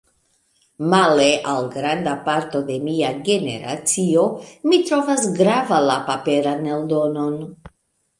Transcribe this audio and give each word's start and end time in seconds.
Male 0.91 1.25
al 1.49 1.67
granda 1.73 2.15
parto 2.29 2.61
de 2.69 2.77
mia 2.87 3.11
generacio, 3.27 4.23
mi 4.71 4.79
trovas 4.87 5.27
grava 5.43 5.83
la 5.91 5.99
paperan 6.09 6.65
eldonon. 6.79 7.37